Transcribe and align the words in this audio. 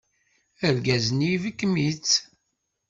Argaz-nni 0.65 1.29
ibekkem-itt. 1.35 2.11